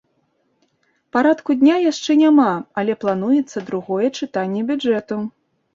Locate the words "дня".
1.61-1.75